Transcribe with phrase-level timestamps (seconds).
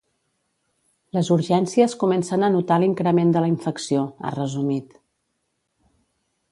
[1.17, 5.01] Les urgències comencen a notar l’increment de la infecció, ha resumit.